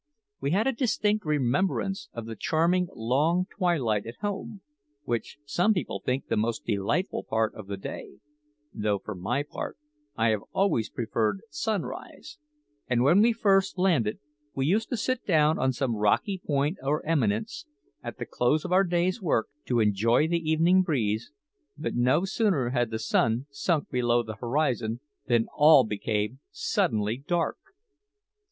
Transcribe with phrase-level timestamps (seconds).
[0.39, 4.61] We had a distinct remembrance of the charming long twilight at home,
[5.03, 8.15] which some people think the most delightful part of the day
[8.73, 9.77] though, for my part,
[10.15, 12.39] I have always preferred sunrise;
[12.87, 14.17] and when we first landed,
[14.55, 17.67] we used to sit down on some rocky point or eminence,
[18.03, 21.31] at the close of our day's work, to enjoy the evening breeze,
[21.77, 27.57] but no sooner had the sun sunk below the horizon than all became suddenly dark.